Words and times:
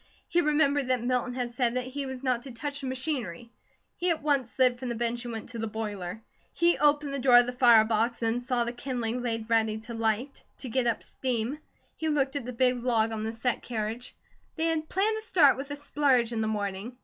He 0.27 0.41
remembered 0.41 0.87
that 0.87 1.03
Milton 1.03 1.35
had 1.35 1.51
said 1.51 1.75
that 1.75 1.85
he 1.85 2.07
was 2.07 2.23
not 2.23 2.41
to 2.41 2.51
touch 2.51 2.81
the 2.81 2.87
machinery. 2.87 3.51
He 3.95 4.09
at 4.09 4.23
once 4.23 4.49
slid 4.49 4.79
from 4.79 4.89
the 4.89 4.95
bench 4.95 5.25
and 5.25 5.31
went 5.31 5.49
to 5.49 5.59
the 5.59 5.67
boiler. 5.67 6.23
He 6.53 6.75
opened 6.79 7.13
the 7.13 7.19
door 7.19 7.37
of 7.37 7.45
the 7.45 7.53
fire 7.53 7.85
box 7.85 8.23
and 8.23 8.41
saw 8.41 8.63
the 8.63 8.71
kindling 8.73 9.21
laid 9.21 9.47
ready 9.47 9.77
to 9.81 9.93
light, 9.93 10.43
to 10.57 10.69
get 10.69 10.87
up 10.87 11.03
steam. 11.03 11.59
He 11.97 12.09
looked 12.09 12.35
at 12.35 12.45
the 12.47 12.51
big 12.51 12.81
log 12.81 13.11
on 13.11 13.23
the 13.23 13.31
set 13.31 13.61
carriage. 13.61 14.15
They 14.55 14.65
had 14.65 14.89
planned 14.89 15.17
to 15.17 15.21
start 15.27 15.55
with 15.55 15.69
a 15.69 15.75
splurge 15.75 16.31
in 16.33 16.41
the 16.41 16.47
morning. 16.47 16.97